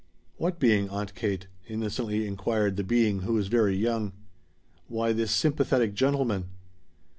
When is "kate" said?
1.13-1.45